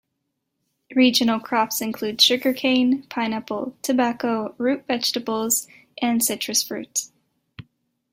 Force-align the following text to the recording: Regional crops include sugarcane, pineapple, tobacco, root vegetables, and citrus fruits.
Regional 0.95 1.39
crops 1.39 1.79
include 1.79 2.19
sugarcane, 2.19 3.03
pineapple, 3.03 3.77
tobacco, 3.83 4.55
root 4.57 4.87
vegetables, 4.87 5.67
and 6.01 6.23
citrus 6.23 6.63
fruits. 6.63 7.11